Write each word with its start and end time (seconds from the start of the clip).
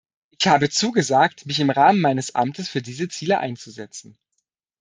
Ich 0.31 0.47
habe 0.47 0.71
zugesagt, 0.71 1.45
mich 1.45 1.59
im 1.59 1.69
Rahmen 1.69 1.99
meines 2.01 2.33
Amtes 2.33 2.67
für 2.67 2.81
diese 2.81 3.07
Ziele 3.07 3.37
einzusetzen. 3.37 4.17